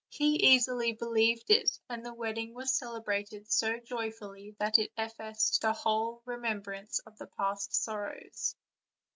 He 0.09 0.37
easily 0.55 0.93
believed 0.93 1.51
it, 1.51 1.77
and 1.87 2.03
the 2.03 2.11
wed 2.11 2.33
ding 2.33 2.55
was 2.55 2.73
celebrated 2.75 3.51
so 3.51 3.77
joyfully 3.77 4.55
that 4.57 4.79
it 4.79 4.91
effaced 4.97 5.61
the 5.61 6.19
remembrance 6.25 6.97
of 7.05 7.11
all 7.13 7.17
the 7.19 7.27
past 7.27 7.75
sorrows. 7.75 8.55